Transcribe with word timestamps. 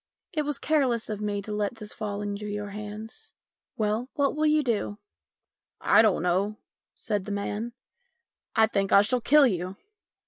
It 0.33 0.41
was 0.45 0.57
careless 0.57 1.09
of 1.11 1.21
me 1.21 1.43
to 1.43 1.51
let 1.51 1.75
this 1.75 1.93
fall 1.93 2.21
into 2.23 2.47
your 2.47 2.71
hands. 2.71 3.33
Well, 3.77 4.09
what 4.15 4.35
will 4.35 4.47
you 4.47 4.63
do?"" 4.63 4.97
I 5.95 6.01
don't 6.01 6.23
know," 6.23 6.57
said 6.95 7.25
the 7.25 7.31
man." 7.31 7.73
I 8.55 8.65
think 8.65 8.91
I 8.91 9.03
shall 9.03 9.21
kill 9.21 9.45
you." 9.45 9.77